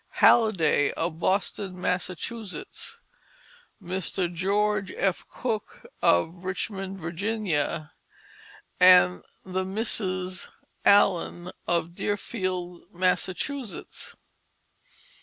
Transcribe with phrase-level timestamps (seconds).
[0.17, 2.99] Halliday of Boston, Massachusetts,
[3.79, 4.33] Mr.
[4.33, 5.23] George F.
[5.29, 7.91] Cook of Richmond, Virginia,
[8.79, 10.49] and the Misses
[10.87, 14.15] Allen of Deerfield, Massachusetts.